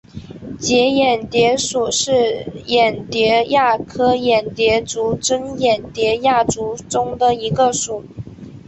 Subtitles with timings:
[0.57, 2.11] 结眼蝶属是
[2.65, 8.03] 眼蝶亚科眼蝶族珍眼蝶亚族中的一个属。